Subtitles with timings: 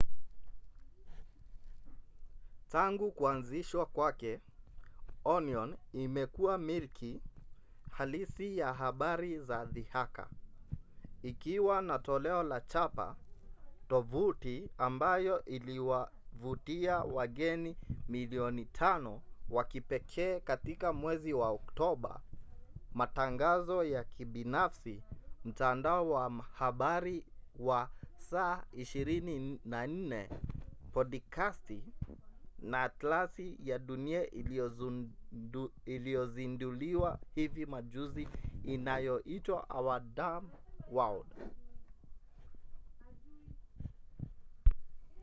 [2.69, 4.41] tangu kuanzishwa kwake
[5.25, 7.21] onion imekuwa milki
[7.91, 10.29] halisi ya habari za dhihaka
[11.21, 13.15] ikiwa na toleo la chapa
[13.89, 17.77] tovuti ambayo iliwavutia wageni
[18.09, 22.21] 5,000,000 wa kipekee katika mwezi wa oktoba
[22.93, 25.03] matangazo ya kibinafsi
[25.45, 27.25] mtandao wa habari
[27.59, 30.29] wa saa 24
[30.91, 31.83] podikasti
[32.59, 34.21] na atlasi ya dunia
[35.85, 38.27] iliyozinduliwa hivi majuzi
[38.63, 40.49] inayoitwa our dumb
[40.91, 41.25] world